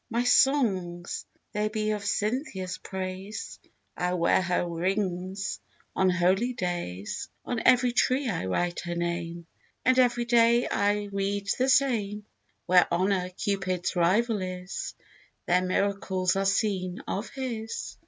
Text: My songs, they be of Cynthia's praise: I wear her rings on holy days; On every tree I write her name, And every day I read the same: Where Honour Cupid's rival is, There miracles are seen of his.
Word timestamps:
My 0.09 0.23
songs, 0.23 1.27
they 1.51 1.69
be 1.69 1.91
of 1.91 2.03
Cynthia's 2.03 2.79
praise: 2.79 3.59
I 3.95 4.15
wear 4.15 4.41
her 4.41 4.65
rings 4.67 5.59
on 5.95 6.09
holy 6.09 6.53
days; 6.53 7.29
On 7.45 7.61
every 7.67 7.91
tree 7.91 8.27
I 8.27 8.47
write 8.47 8.79
her 8.85 8.95
name, 8.95 9.45
And 9.85 9.99
every 9.99 10.25
day 10.25 10.67
I 10.67 11.09
read 11.11 11.49
the 11.59 11.69
same: 11.69 12.25
Where 12.65 12.87
Honour 12.91 13.29
Cupid's 13.29 13.95
rival 13.95 14.41
is, 14.41 14.95
There 15.45 15.61
miracles 15.61 16.35
are 16.35 16.45
seen 16.47 17.01
of 17.07 17.29
his. 17.29 17.95